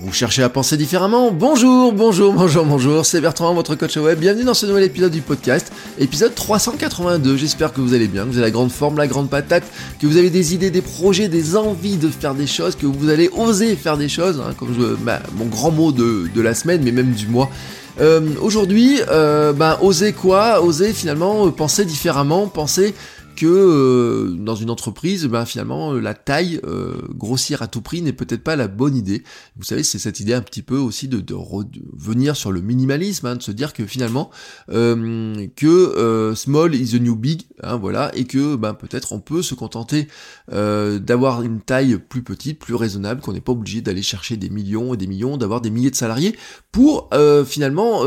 [0.00, 4.18] Vous cherchez à penser différemment Bonjour, bonjour, bonjour, bonjour, c'est Bertrand, votre coach web.
[4.18, 7.36] Bienvenue dans ce nouvel épisode du podcast, épisode 382.
[7.36, 9.64] J'espère que vous allez bien, que vous avez la grande forme, la grande patate,
[10.00, 13.08] que vous avez des idées, des projets, des envies de faire des choses, que vous
[13.10, 14.96] allez oser faire des choses, hein, comme je,
[15.36, 17.50] mon grand mot de, la semaine, mais même du mois.
[18.00, 20.62] Euh, Aujourd'hui, euh, bah, oser quoi?
[20.62, 22.94] Oser finalement penser différemment, penser
[23.38, 28.02] que euh, dans une entreprise, ben, finalement, euh, la taille euh, grossir à tout prix
[28.02, 29.22] n'est peut-être pas la bonne idée.
[29.56, 33.26] Vous savez, c'est cette idée un petit peu aussi de, de revenir sur le minimalisme,
[33.26, 34.30] hein, de se dire que finalement,
[34.68, 39.54] que small is the new big, hein, voilà, et que ben, peut-être on peut se
[39.54, 40.08] contenter
[40.50, 44.94] d'avoir une taille plus petite, plus raisonnable, qu'on n'est pas obligé d'aller chercher des millions
[44.94, 46.36] et des millions, d'avoir des milliers de salariés
[46.72, 47.10] pour
[47.46, 48.02] finalement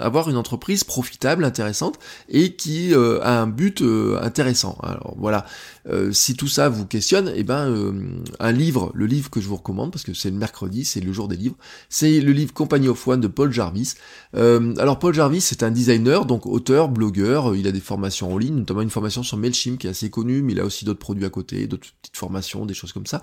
[0.00, 3.82] avoir une entreprise profitable, intéressante et qui a un but
[4.20, 4.71] intéressant.
[4.82, 5.46] Alors voilà,
[5.88, 7.92] euh, si tout ça vous questionne, eh ben euh,
[8.38, 11.12] un livre, le livre que je vous recommande parce que c'est le mercredi, c'est le
[11.12, 11.56] jour des livres,
[11.88, 13.94] c'est le livre Company of One de Paul Jarvis.
[14.36, 18.38] Euh, alors Paul Jarvis, c'est un designer, donc auteur, blogueur, il a des formations en
[18.38, 21.00] ligne, notamment une formation sur Mailchimp qui est assez connue, mais il a aussi d'autres
[21.00, 23.20] produits à côté, d'autres petites formations, des choses comme ça.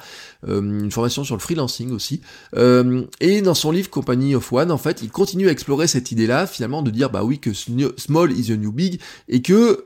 [0.47, 2.21] une formation sur le freelancing aussi.
[2.55, 6.47] et dans son livre Company of One, en fait, il continue à explorer cette idée-là,
[6.47, 9.85] finalement, de dire bah oui que small is the new big et que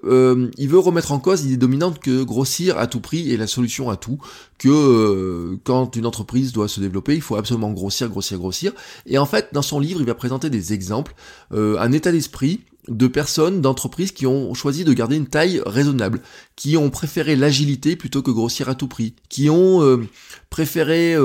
[0.58, 3.98] il veut remettre en cause dominante que grossir à tout prix est la solution à
[3.98, 4.20] tout,
[4.58, 8.72] que euh, quand une entreprise doit se développer, il faut absolument grossir, grossir, grossir.
[9.06, 11.16] Et en fait, dans son livre, il va présenter des exemples,
[11.54, 16.22] euh, un état d'esprit de personnes, d'entreprises qui ont choisi de garder une taille raisonnable,
[16.56, 20.06] qui ont préféré l'agilité plutôt que grossir à tout prix, qui ont euh,
[20.54, 21.16] préféré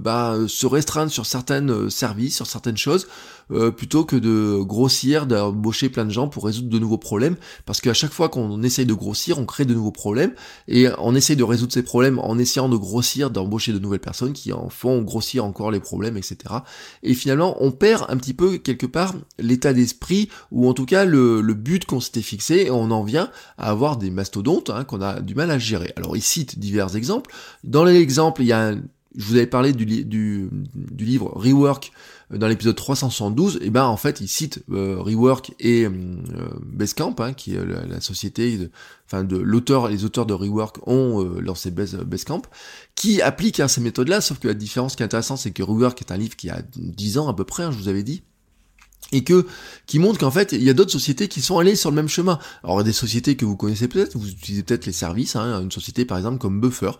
[0.00, 3.06] bah, se restreindre sur certains services, sur certaines choses,
[3.52, 7.80] euh, plutôt que de grossir, d'embaucher plein de gens pour résoudre de nouveaux problèmes, parce
[7.82, 10.32] qu'à chaque fois qu'on essaye de grossir, on crée de nouveaux problèmes,
[10.66, 14.32] et on essaye de résoudre ces problèmes en essayant de grossir, d'embaucher de nouvelles personnes
[14.32, 16.36] qui en font grossir encore les problèmes, etc.
[17.02, 21.04] Et finalement, on perd un petit peu quelque part l'état d'esprit, ou en tout cas
[21.04, 25.02] le, but qu'on s'était fixé, et on en vient à avoir des mastodontes hein, qu'on
[25.02, 25.92] a du mal à gérer.
[25.96, 27.30] Alors il cite divers exemples.
[27.62, 28.63] Dans l'exemple, il y a un,
[29.16, 31.92] je vous avais parlé du, livre Rework
[32.32, 35.90] euh, dans l'épisode 372, et ben en fait il cite euh, Rework et euh,
[36.62, 38.70] Basecamp, hein, qui est la, société, de,
[39.06, 42.42] enfin de l'auteur, les auteurs de Rework ont lancé Basecamp,
[42.94, 46.00] qui applique hein, ces méthodes-là, sauf que la différence qui est intéressante, c'est que Rework
[46.00, 48.22] est un livre qui a 10 ans à peu près, hein, je vous avais dit,
[49.14, 49.46] et que
[49.86, 52.08] qui montre qu'en fait il y a d'autres sociétés qui sont allées sur le même
[52.08, 52.38] chemin.
[52.62, 56.04] Alors des sociétés que vous connaissez peut-être, vous utilisez peut-être les services, hein, une société
[56.04, 56.90] par exemple comme Buffer,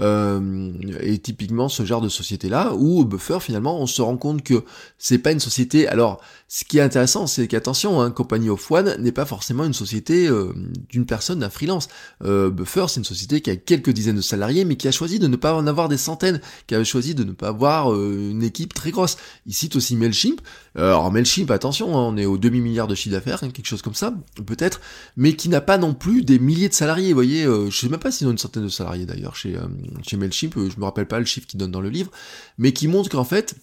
[0.00, 4.42] euh, et typiquement ce genre de société là où Buffer finalement on se rend compte
[4.42, 4.64] que
[4.96, 5.86] c'est pas une société.
[5.88, 9.74] Alors ce qui est intéressant c'est qu'attention, hein, Company of One n'est pas forcément une
[9.74, 10.54] société euh,
[10.88, 11.88] d'une personne, d'un freelance.
[12.24, 15.18] Euh, Buffer c'est une société qui a quelques dizaines de salariés mais qui a choisi
[15.18, 18.30] de ne pas en avoir des centaines, qui a choisi de ne pas avoir euh,
[18.30, 19.18] une équipe très grosse.
[19.46, 20.40] Il cite aussi Mailchimp.
[20.74, 23.94] Alors Mailchimp attention, hein, on est au demi-milliard de chiffre d'affaires, hein, quelque chose comme
[23.94, 24.14] ça,
[24.46, 24.80] peut-être,
[25.16, 27.88] mais qui n'a pas non plus des milliers de salariés, vous voyez, euh, je sais
[27.88, 29.66] même pas s'ils ont une centaine de salariés d'ailleurs chez, euh,
[30.02, 32.10] chez MailChimp, euh, je me rappelle pas le chiffre qu'ils donnent dans le livre,
[32.56, 33.56] mais qui montre qu'en fait,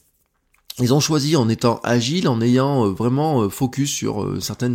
[0.78, 4.68] ils ont choisi en étant agiles, en ayant vraiment focus sur certains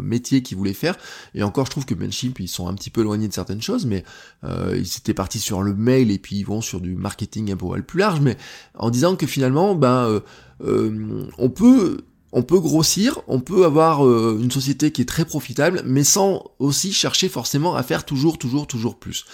[0.00, 0.96] métiers qu'ils voulaient faire.
[1.34, 3.84] Et encore, je trouve que Mailchimp, ils sont un petit peu éloignés de certaines choses,
[3.84, 4.04] mais
[4.44, 7.82] ils étaient partis sur le mail et puis ils vont sur du marketing un peu
[7.82, 8.36] plus large, mais
[8.74, 10.22] en disant que finalement, ben,
[10.60, 15.82] on peut on peut grossir, on peut avoir euh, une société qui est très profitable,
[15.84, 19.24] mais sans aussi chercher forcément à faire toujours, toujours, toujours plus.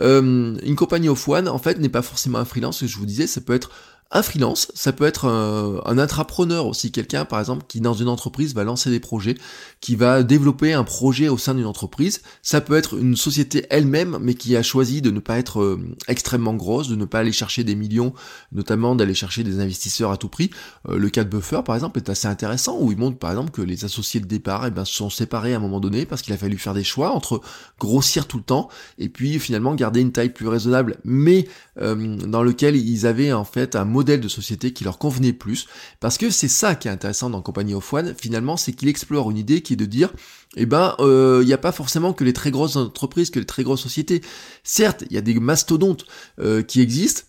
[0.00, 2.98] Euh, une compagnie of one, en fait, n'est pas forcément un freelance, ce que je
[2.98, 3.70] vous disais, ça peut être
[4.12, 8.54] un freelance, ça peut être un, intrapreneur aussi, quelqu'un par exemple qui dans une entreprise
[8.54, 9.36] va lancer des projets,
[9.80, 12.22] qui va développer un projet au sein d'une entreprise.
[12.42, 15.80] Ça peut être une société elle-même, mais qui a choisi de ne pas être euh,
[16.08, 18.12] extrêmement grosse, de ne pas aller chercher des millions,
[18.52, 20.50] notamment d'aller chercher des investisseurs à tout prix.
[20.88, 23.50] Euh, le cas de Buffer par exemple est assez intéressant, où il montre par exemple
[23.50, 26.20] que les associés de départ eh ben, se sont séparés à un moment donné parce
[26.20, 27.40] qu'il a fallu faire des choix entre
[27.78, 28.68] grossir tout le temps
[28.98, 31.46] et puis finalement garder une taille plus raisonnable, mais
[31.80, 35.66] euh, dans lequel ils avaient en fait un modèle de société qui leur convenait plus,
[36.00, 39.30] parce que c'est ça qui est intéressant dans Company of One, finalement, c'est qu'il explore
[39.30, 40.12] une idée qui est de dire,
[40.56, 43.46] eh ben, il euh, n'y a pas forcément que les très grosses entreprises, que les
[43.46, 44.22] très grosses sociétés.
[44.64, 46.04] Certes, il y a des mastodontes
[46.38, 47.22] euh, qui existent,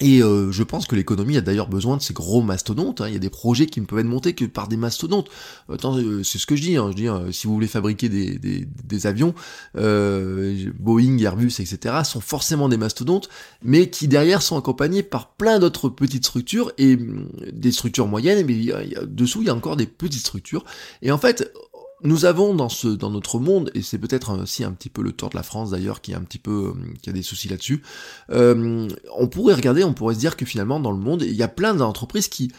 [0.00, 3.00] et euh, je pense que l'économie a d'ailleurs besoin de ces gros mastodontes.
[3.00, 3.08] Hein.
[3.08, 5.28] Il y a des projets qui ne peuvent être montés que par des mastodontes.
[5.72, 6.76] Attends, euh, c'est ce que je dis.
[6.76, 6.88] Hein.
[6.90, 9.34] Je dis, hein, si vous voulez fabriquer des, des, avions,
[9.76, 13.30] euh, Boeing, Airbus, etc., sont forcément des mastodontes,
[13.62, 18.44] mais qui derrière sont accompagnés par plein d'autres petites structures et mm, des structures moyennes.
[18.46, 20.64] Mais a, dessous, il y a encore des petites structures.
[21.00, 21.50] Et en fait,
[22.02, 25.12] nous avons dans ce dans notre monde et c'est peut-être aussi un petit peu le
[25.12, 27.82] tort de la France d'ailleurs qui est un petit peu qui a des soucis là-dessus.
[28.28, 31.48] on pourrait regarder, on pourrait se dire que finalement dans le monde il y a
[31.48, 32.52] plein d'entreprises qui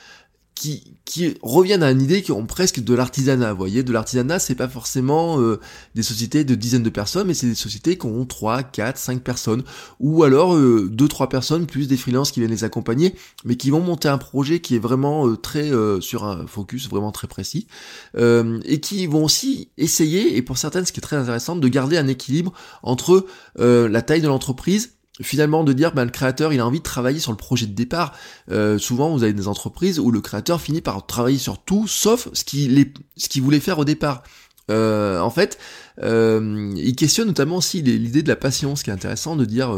[0.57, 3.51] qui, reviennent à une idée qui ont presque de l'artisanat.
[3.51, 5.59] Vous voyez, de l'artisanat, c'est pas forcément euh,
[5.95, 9.21] des sociétés de dizaines de personnes, mais c'est des sociétés qui ont 3, 4, 5
[9.21, 9.63] personnes,
[10.00, 13.15] ou alors euh, 2, 3 personnes, plus des freelances qui viennent les accompagner,
[13.45, 16.89] mais qui vont monter un projet qui est vraiment euh, très euh, sur un focus
[16.89, 17.68] vraiment très précis,
[18.15, 21.98] et qui vont aussi essayer, et pour certaines, ce qui est très intéressant, de garder
[21.98, 23.25] un équilibre entre
[23.57, 27.19] la taille de l'entreprise finalement de dire ben, le créateur il a envie de travailler
[27.19, 28.14] sur le projet de départ.
[28.52, 32.30] Euh, souvent vous avez des entreprises où le créateur finit par travailler sur tout sauf
[32.34, 34.24] ce qu'il ce qu'il voulait faire au départ.
[34.69, 35.58] Euh, en fait,
[36.04, 39.74] euh, il questionne notamment aussi l'idée de la patience, qui est intéressant de dire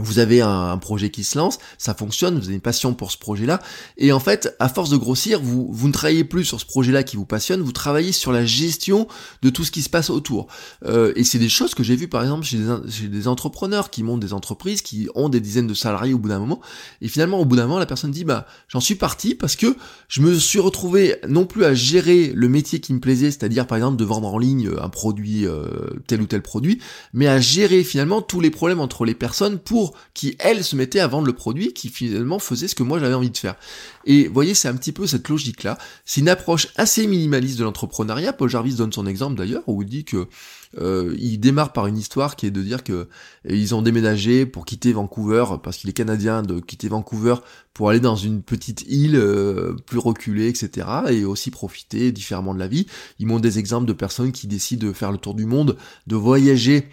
[0.00, 3.18] vous avez un, projet qui se lance, ça fonctionne, vous avez une passion pour ce
[3.18, 3.60] projet-là,
[3.98, 7.02] et en fait, à force de grossir, vous, vous ne travaillez plus sur ce projet-là
[7.02, 9.06] qui vous passionne, vous travaillez sur la gestion
[9.42, 10.46] de tout ce qui se passe autour.
[10.86, 14.02] Euh, et c'est des choses que j'ai vues par exemple chez des, des, entrepreneurs qui
[14.02, 16.60] montent des entreprises, qui ont des dizaines de salariés au bout d'un moment,
[17.02, 19.76] et finalement au bout d'un moment, la personne dit, bah j'en suis parti parce que
[20.08, 23.76] je me suis retrouvé non plus à gérer le métier qui me plaisait, c'est-à-dire par
[23.76, 25.66] exemple de vendre en ligne un produit, euh,
[26.06, 26.80] tel ou tel produit,
[27.12, 31.00] mais à gérer finalement tous les problèmes entre les personnes pour qui, elle, se mettait
[31.00, 33.56] à vendre le produit qui finalement faisait ce que moi j'avais envie de faire.
[34.04, 35.78] Et voyez, c'est un petit peu cette logique-là.
[36.04, 38.32] C'est une approche assez minimaliste de l'entrepreneuriat.
[38.32, 40.28] Paul Jarvis donne son exemple d'ailleurs, où il dit que
[40.78, 43.06] euh, il démarre par une histoire qui est de dire que euh,
[43.44, 47.36] ils ont déménagé pour quitter Vancouver parce qu'il est canadien de quitter Vancouver
[47.74, 50.86] pour aller dans une petite île euh, plus reculée, etc.
[51.08, 52.86] et aussi profiter différemment de la vie.
[53.18, 55.76] Ils montrent des exemples de personnes qui décident de faire le tour du monde,
[56.06, 56.88] de voyager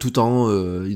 [0.00, 0.50] tout en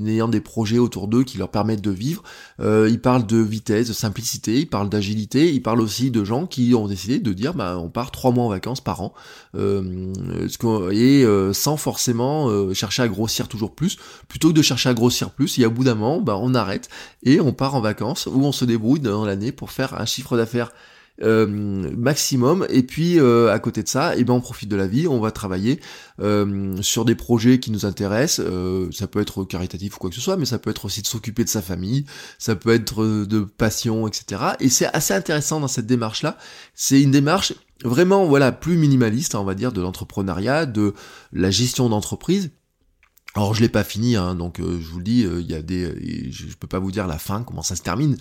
[0.05, 2.25] ayant des projets autour d'eux qui leur permettent de vivre.
[2.59, 6.75] ils parlent de vitesse, de simplicité, ils parlent d'agilité, ils parlent aussi de gens qui
[6.75, 9.15] ont décidé de dire bah on part trois mois en vacances par an
[9.55, 13.99] et sans forcément forcément euh, chercher à grossir toujours plus,
[14.29, 16.89] plutôt que de chercher à grossir plus, et à bout d'un moment, bah, on arrête
[17.25, 20.37] et on part en vacances ou on se débrouille dans l'année pour faire un chiffre
[20.37, 20.71] d'affaires
[21.21, 22.65] euh, maximum.
[22.71, 25.09] Et puis euh, à côté de ça et eh ben on profite de la vie
[25.09, 25.81] on va travailler
[26.81, 28.47] sur des projets qui nous intéressent.
[28.93, 31.09] Ça peut être caritatif ou quoi que ce soit mais ça peut être aussi de
[31.09, 32.05] s'occuper de sa famille
[32.39, 36.39] ça peut être de passion etc et c'est assez intéressant dans cette démarche là
[36.75, 37.53] c'est une démarche
[37.85, 40.95] vraiment voilà plus minimaliste on va dire de l'entrepreneuriat de
[41.33, 42.51] la gestion d'entreprise
[43.35, 45.55] alors je l'ai pas fini, hein, donc euh, je vous le dis, euh, il y
[45.55, 48.17] a des, je, peux pas vous dire la fin, comment ça se termine,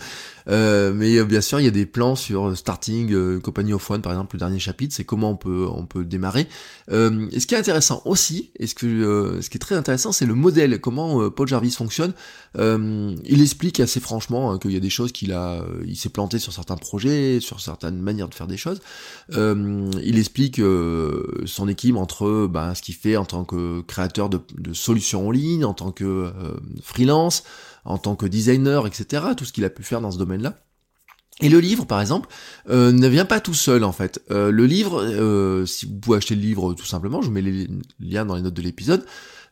[0.49, 4.11] euh, mais bien sûr il y a des plans sur starting compagnie of one par
[4.11, 6.47] exemple le dernier chapitre, c'est comment on peut on peut démarrer.
[6.91, 10.25] et ce qui est intéressant aussi, et ce que ce qui est très intéressant, c'est
[10.25, 12.13] le modèle, comment Paul Jarvis fonctionne.
[12.55, 16.37] il explique assez franchement hein, qu'il y a des choses qu'il a, il s'est planté
[16.37, 18.81] sur certains projets, sur certaines manières de faire des choses.
[19.31, 20.61] il explique
[21.45, 24.41] son équilibre entre ben, ce qu'il fait en tant que créateur de
[24.73, 26.31] solutions en ligne, en tant que euh,
[26.81, 27.43] freelance,
[27.85, 29.27] en tant que designer, etc.
[29.35, 30.59] Tout ce qu'il a pu faire dans ce domaine-là.
[31.39, 32.29] Et le livre, par exemple,
[32.69, 34.21] euh, ne vient pas tout seul en fait.
[34.31, 37.67] Euh, le livre, si vous pouvez acheter le livre tout simplement, je vous mets les
[37.99, 39.05] liens dans les notes de l'épisode.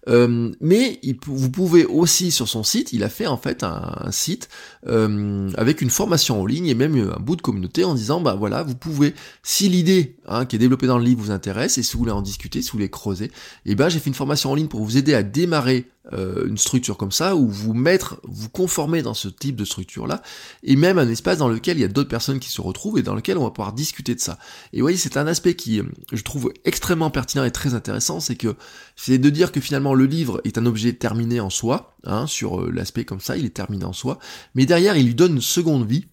[0.08, 4.50] Euh, mais vous pouvez aussi sur son site, il a fait en fait un, site
[4.88, 8.36] euh, avec une formation en ligne et même un bout de communauté en disant bah
[8.36, 11.84] voilà vous pouvez si l'idée hein, qui est développée dans le livre vous intéresse et
[11.84, 13.32] si vous voulez en discuter, si vous voulez creuser,
[13.66, 16.58] eh ben j'ai fait une formation en ligne pour vous aider à démarrer euh, une
[16.58, 20.22] structure comme ça, ou vous mettre, vous conformer dans ce type de structure-là,
[20.64, 23.04] et même un espace dans lequel il y a d'autres personnes qui se retrouvent et
[23.04, 24.38] dans lequel on va pouvoir discuter de ça.
[24.72, 25.82] Et vous voyez, c'est un aspect qui,
[26.12, 28.56] je trouve extrêmement pertinent et très intéressant, c'est que
[28.96, 32.62] c'est de dire que finalement le livre est un objet terminé en soi, hein, sur
[32.62, 34.20] euh, l'aspect comme ça, il est terminé en soi,
[34.54, 36.06] mais derrière il lui donne une seconde vie,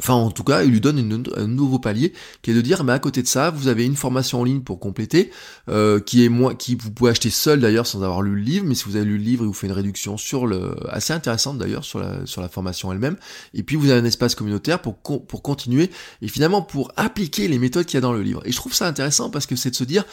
[0.00, 2.12] Enfin, en tout cas, il lui donne un nouveau palier,
[2.42, 4.60] qui est de dire, mais à côté de ça, vous avez une formation en ligne
[4.60, 5.32] pour compléter,
[5.68, 8.64] euh, qui est moins, qui vous pouvez acheter seul d'ailleurs sans avoir lu le livre,
[8.64, 11.12] mais si vous avez lu le livre, il vous fait une réduction sur le, assez
[11.12, 13.16] intéressante d'ailleurs sur la, sur la formation elle-même.
[13.54, 15.90] Et puis vous avez un espace communautaire pour pour continuer
[16.22, 18.42] et finalement pour appliquer les méthodes qu'il y a dans le livre.
[18.44, 20.04] Et je trouve ça intéressant parce que c'est de se dire,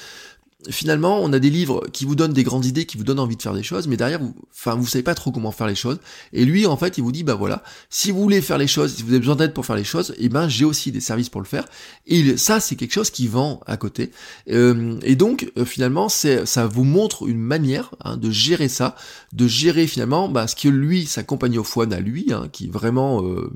[0.69, 3.35] finalement, on a des livres qui vous donnent des grandes idées, qui vous donnent envie
[3.35, 5.75] de faire des choses, mais derrière, vous, enfin, vous savez pas trop comment faire les
[5.75, 5.99] choses.
[6.33, 8.95] Et lui, en fait, il vous dit, bah voilà, si vous voulez faire les choses,
[8.95, 11.01] si vous avez besoin d'aide pour faire les choses, et eh ben, j'ai aussi des
[11.01, 11.65] services pour le faire.
[12.07, 14.11] Et ça, c'est quelque chose qui vend à côté.
[14.49, 18.95] Euh, et donc, euh, finalement, c'est, ça vous montre une manière hein, de gérer ça,
[19.33, 22.67] de gérer finalement, bah, ce que lui, sa compagnie au foie à lui, hein, qui
[22.67, 23.51] vraiment euh,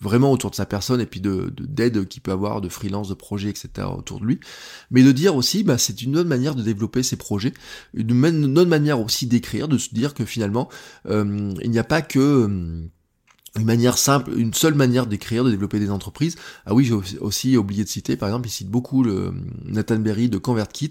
[0.00, 3.14] vraiment autour de sa personne et puis de d'aide qu'il peut avoir, de freelance, de
[3.14, 3.88] projets, etc.
[3.96, 4.40] autour de lui,
[4.90, 7.52] mais de dire aussi, bah, c'est une autre manière de développer ses projets,
[7.94, 10.68] une, autre manière aussi d'écrire, de se dire que finalement,
[11.06, 12.88] euh, il n'y a pas que
[13.56, 16.36] une manière simple, une seule manière d'écrire, de développer des entreprises.
[16.66, 19.32] Ah oui, j'ai aussi oublié de citer, par exemple, il cite beaucoup le
[19.64, 20.90] Nathan Berry de ConvertKit,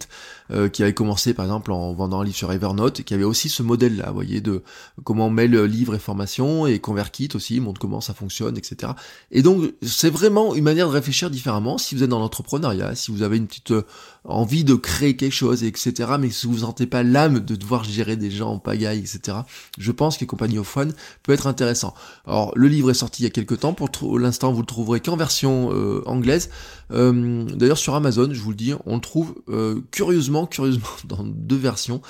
[0.51, 3.49] euh, qui avait commencé par exemple en vendant un livre sur Evernote, qui avait aussi
[3.49, 4.63] ce modèle-là, vous voyez, de
[5.03, 8.93] comment on mêle livre et formation, et ConvertKit aussi, montre comment ça fonctionne, etc.
[9.31, 11.77] Et donc, c'est vraiment une manière de réfléchir différemment.
[11.77, 13.83] Si vous êtes dans l'entrepreneuriat, si vous avez une petite euh,
[14.27, 17.83] envie de créer quelque chose, etc., mais si vous ne sentez pas l'âme de devoir
[17.83, 19.39] gérer des gens en pagaille, etc.,
[19.77, 20.93] je pense que Compagnie of One
[21.23, 21.93] peut être intéressant.
[22.25, 24.99] Alors, le livre est sorti il y a quelques temps, pour l'instant vous le trouverez
[24.99, 26.49] qu'en version euh, anglaise.
[26.93, 31.23] Euh, d'ailleurs sur Amazon, je vous le dis, on le trouve euh, curieusement, curieusement dans
[31.23, 32.01] deux versions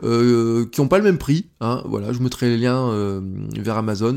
[0.00, 1.46] qui n'ont pas le même prix.
[1.60, 3.20] Hein, voilà, je vous mettrai les liens
[3.56, 4.16] vers Amazon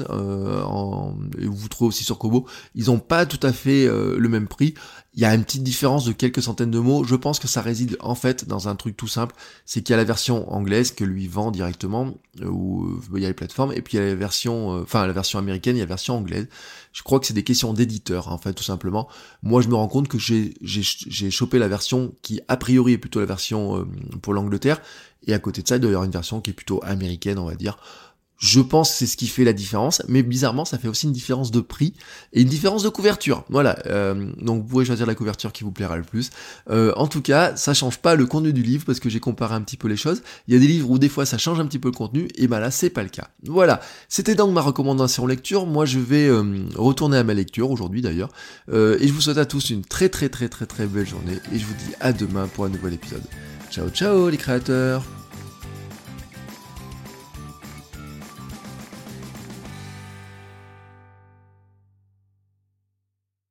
[1.37, 2.45] et vous vous trouvez aussi sur Kobo.
[2.75, 4.73] Ils n'ont pas tout à fait le même prix.
[5.19, 7.03] Il y a une petite différence de quelques centaines de mots.
[7.03, 9.35] Je pense que ça réside en fait dans un truc tout simple,
[9.65, 13.27] c'est qu'il y a la version anglaise que lui vend directement, où il y a
[13.27, 15.81] les plateformes, et puis il y a la version, enfin la version américaine, il y
[15.81, 16.47] a la version anglaise.
[16.93, 19.09] Je crois que c'est des questions d'éditeur, en fait, tout simplement.
[19.43, 23.19] Moi, je me rends compte que j'ai chopé la version qui, a priori, est plutôt
[23.19, 23.85] la version euh,
[24.21, 24.81] pour l'Angleterre,
[25.27, 27.39] et à côté de ça, il doit y avoir une version qui est plutôt américaine,
[27.39, 27.77] on va dire.
[28.39, 31.11] Je pense que c'est ce qui fait la différence, mais bizarrement, ça fait aussi une
[31.11, 31.93] différence de prix
[32.31, 33.43] et une différence de couverture.
[33.49, 36.29] Voilà, euh, donc vous pouvez choisir la couverture qui vous plaira le plus.
[36.69, 39.55] Euh, en tout cas, ça change pas le contenu du livre parce que j'ai comparé
[39.55, 40.21] un petit peu les choses.
[40.47, 42.29] Il y a des livres où des fois ça change un petit peu le contenu,
[42.35, 43.27] et ben là c'est pas le cas.
[43.45, 45.65] Voilà, c'était donc ma recommandation lecture.
[45.65, 48.29] Moi, je vais euh, retourner à ma lecture aujourd'hui d'ailleurs,
[48.71, 51.59] et je vous souhaite à tous une très très très très très belle journée et
[51.59, 53.23] je vous dis à demain pour un nouvel épisode.
[53.69, 55.18] Ciao ciao les créateurs